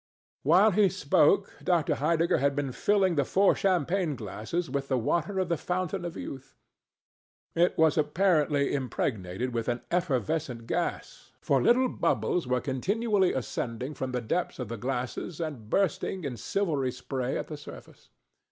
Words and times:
While 0.41 0.71
he 0.71 0.89
spoke 0.89 1.53
Dr. 1.63 1.93
Heidegger 1.93 2.39
had 2.39 2.55
been 2.55 2.71
filling 2.71 3.13
the 3.13 3.23
four 3.23 3.53
champagne 3.55 4.15
glasses 4.15 4.67
with 4.67 4.87
the 4.87 4.97
water 4.97 5.37
of 5.37 5.47
the 5.47 5.57
Fountain 5.57 6.05
of 6.05 6.17
Youth. 6.17 6.57
It 7.53 7.77
was 7.77 7.99
apparently 7.99 8.73
impregnated 8.73 9.53
with 9.53 9.67
an 9.67 9.81
effervescent 9.91 10.65
gas, 10.65 11.33
for 11.39 11.61
little 11.61 11.87
bubbles 11.87 12.47
were 12.47 12.61
continually 12.61 13.31
ascending 13.31 13.93
from 13.93 14.11
the 14.11 14.21
depths 14.21 14.57
of 14.57 14.69
the 14.69 14.77
glasses 14.77 15.39
and 15.39 15.69
bursting 15.69 16.23
in 16.23 16.35
silvery 16.35 16.91
spray 16.91 17.37
at 17.37 17.45
the 17.47 17.55
surface. 17.55 18.09